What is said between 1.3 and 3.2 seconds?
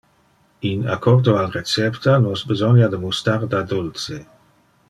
al recepta, nos besonia de